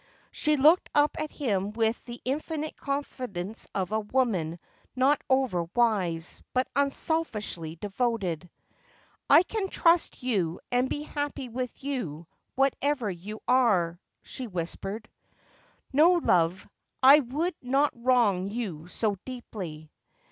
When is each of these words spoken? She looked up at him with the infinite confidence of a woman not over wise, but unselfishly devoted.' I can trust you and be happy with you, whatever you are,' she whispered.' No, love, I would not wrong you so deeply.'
She 0.31 0.57
looked 0.57 0.89
up 0.95 1.15
at 1.21 1.29
him 1.29 1.73
with 1.73 2.03
the 2.05 2.19
infinite 2.25 2.75
confidence 2.75 3.67
of 3.75 3.91
a 3.91 3.99
woman 3.99 4.57
not 4.95 5.21
over 5.29 5.65
wise, 5.75 6.41
but 6.55 6.67
unselfishly 6.75 7.75
devoted.' 7.75 8.49
I 9.39 9.43
can 9.43 9.69
trust 9.69 10.23
you 10.23 10.59
and 10.71 10.89
be 10.89 11.03
happy 11.03 11.49
with 11.49 11.83
you, 11.83 12.25
whatever 12.55 13.11
you 13.11 13.41
are,' 13.47 13.99
she 14.23 14.47
whispered.' 14.47 15.07
No, 15.93 16.13
love, 16.13 16.67
I 17.03 17.19
would 17.19 17.53
not 17.61 17.91
wrong 17.93 18.49
you 18.49 18.87
so 18.87 19.17
deeply.' 19.23 19.91